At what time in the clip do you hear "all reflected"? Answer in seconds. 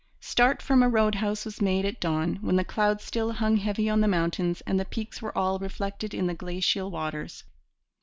5.37-6.11